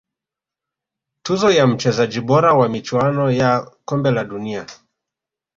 [1.23, 4.65] tuzo ya mchezaji bora wa michuano ya kombe la dunia